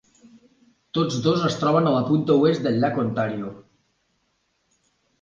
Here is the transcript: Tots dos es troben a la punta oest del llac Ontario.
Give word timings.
Tots 0.99 1.19
dos 1.25 1.43
es 1.51 1.59
troben 1.65 1.91
a 1.91 1.93
la 1.97 2.01
punta 2.09 2.39
oest 2.47 2.65
del 2.71 2.83
llac 2.83 3.01
Ontario. 3.07 3.55